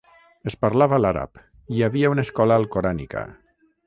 [0.51, 3.23] Es parlava l'àrab i hi havia una escola alcorànica.